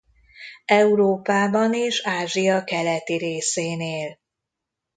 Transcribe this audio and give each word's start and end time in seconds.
Európában 0.65 1.73
és 1.73 2.01
Ázsia 2.05 2.63
keleti 2.63 3.17
részén 3.17 3.79
él. 3.81 4.19